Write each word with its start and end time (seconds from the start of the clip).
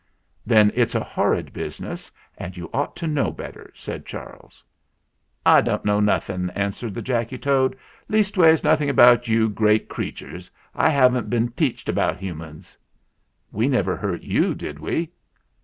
"Then 0.47 0.71
it's 0.73 0.95
a 0.95 1.03
horrid 1.03 1.53
business, 1.53 2.09
and 2.35 2.57
you 2.57 2.71
ought 2.73 2.95
to 2.95 3.05
know 3.05 3.29
better," 3.31 3.71
said 3.75 4.03
Charles. 4.07 4.63
"I 5.45 5.61
don't 5.61 5.85
know 5.85 5.99
nothing," 5.99 6.49
answered 6.55 6.95
the 6.95 7.03
Jacky 7.03 7.37
Toad. 7.37 7.77
"Leastways 8.09 8.63
nothing 8.63 8.89
about 8.89 9.27
you 9.27 9.47
great 9.47 9.89
creatures. 9.89 10.49
I 10.73 10.89
haven't 10.89 11.29
been 11.29 11.51
teached 11.51 11.87
about 11.87 12.17
humans." 12.17 12.75
"We 13.51 13.67
never 13.67 13.95
hurt 13.95 14.23
you, 14.23 14.55
did 14.55 14.79
we?" 14.79 15.11